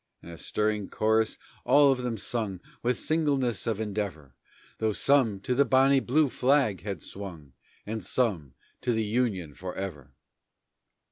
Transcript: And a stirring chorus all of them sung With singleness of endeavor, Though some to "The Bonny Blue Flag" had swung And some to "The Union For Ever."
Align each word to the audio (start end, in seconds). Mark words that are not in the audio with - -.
And 0.23 0.31
a 0.31 0.37
stirring 0.39 0.89
chorus 0.89 1.37
all 1.63 1.91
of 1.91 2.01
them 2.01 2.17
sung 2.17 2.59
With 2.81 2.97
singleness 2.99 3.67
of 3.67 3.79
endeavor, 3.79 4.33
Though 4.79 4.93
some 4.93 5.39
to 5.41 5.53
"The 5.53 5.63
Bonny 5.63 5.99
Blue 5.99 6.27
Flag" 6.27 6.81
had 6.81 7.03
swung 7.03 7.53
And 7.85 8.03
some 8.03 8.55
to 8.81 8.93
"The 8.93 9.03
Union 9.05 9.53
For 9.53 9.75
Ever." 9.75 10.15